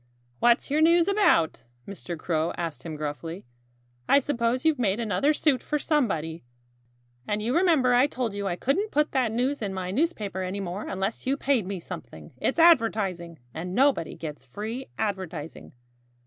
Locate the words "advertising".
12.57-13.37, 14.97-15.71